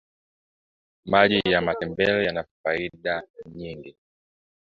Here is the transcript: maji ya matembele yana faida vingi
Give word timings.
maji 1.05 1.41
ya 1.45 1.61
matembele 1.61 2.25
yana 2.25 2.45
faida 2.63 3.23
vingi 3.45 3.95